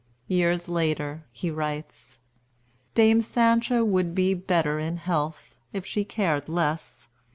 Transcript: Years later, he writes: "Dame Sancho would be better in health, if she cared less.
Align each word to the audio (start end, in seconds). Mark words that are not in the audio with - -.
Years 0.27 0.67
later, 0.67 1.25
he 1.31 1.51
writes: 1.51 2.21
"Dame 2.95 3.21
Sancho 3.21 3.83
would 3.85 4.15
be 4.15 4.33
better 4.33 4.79
in 4.79 4.97
health, 4.97 5.53
if 5.73 5.85
she 5.85 6.03
cared 6.03 6.49
less. 6.49 7.09